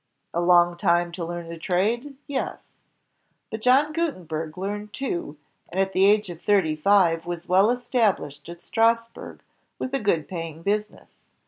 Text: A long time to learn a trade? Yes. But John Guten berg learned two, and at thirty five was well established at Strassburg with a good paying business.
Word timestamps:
A 0.33 0.41
long 0.41 0.77
time 0.77 1.11
to 1.11 1.23
learn 1.23 1.51
a 1.51 1.59
trade? 1.59 2.15
Yes. 2.25 2.71
But 3.51 3.61
John 3.61 3.93
Guten 3.93 4.23
berg 4.23 4.57
learned 4.57 4.93
two, 4.93 5.37
and 5.69 5.79
at 5.79 5.93
thirty 5.93 6.75
five 6.75 7.27
was 7.27 7.47
well 7.47 7.69
established 7.69 8.49
at 8.49 8.63
Strassburg 8.63 9.41
with 9.77 9.93
a 9.93 9.99
good 9.99 10.27
paying 10.27 10.63
business. 10.63 11.17